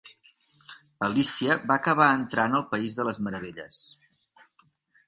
Alícia 1.09 1.57
va 1.73 1.75
acabar 1.77 2.09
entrant 2.23 2.61
al 2.61 2.67
País 2.73 2.99
de 3.03 3.07
les 3.11 3.21
Meravelles. 3.29 3.81